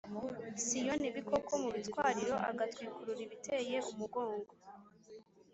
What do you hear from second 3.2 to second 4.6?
ibiteye umugongo